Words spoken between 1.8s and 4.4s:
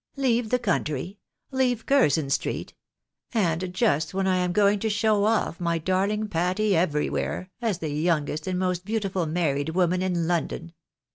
Curzon street? And just when I